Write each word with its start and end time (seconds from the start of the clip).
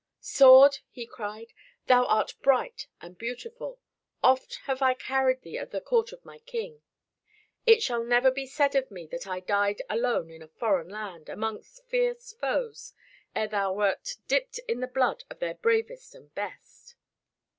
"Sword," 0.19 0.79
he 0.89 1.05
cried, 1.05 1.53
"thou 1.85 2.05
art 2.07 2.33
bright 2.41 2.87
and 3.01 3.15
beautiful; 3.19 3.79
oft 4.23 4.55
have 4.63 4.81
I 4.81 4.95
carried 4.95 5.43
thee 5.43 5.59
at 5.59 5.69
the 5.69 5.79
court 5.79 6.11
of 6.11 6.25
my 6.25 6.39
King. 6.39 6.81
It 7.67 7.83
shall 7.83 8.03
never 8.03 8.31
be 8.31 8.47
said 8.47 8.73
of 8.73 8.89
me 8.89 9.05
that 9.11 9.27
I 9.27 9.41
died 9.41 9.83
alone 9.91 10.31
in 10.31 10.41
a 10.41 10.47
foreign 10.47 10.89
land, 10.89 11.29
among 11.29 11.61
fierce 11.61 12.33
foes, 12.33 12.93
ere 13.35 13.47
thou 13.47 13.73
wert 13.73 14.15
dipped 14.27 14.57
in 14.67 14.79
the 14.79 14.87
blood 14.87 15.23
of 15.29 15.37
their 15.37 15.53
bravest 15.53 16.15
and 16.15 16.33
best." 16.33 16.95